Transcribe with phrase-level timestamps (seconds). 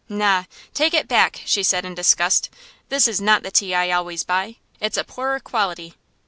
[0.09, 2.49] "Na, take it back," she said in disgust;
[2.89, 4.55] "this is not the tea I always buy.
[4.79, 5.93] It's a poorer quality."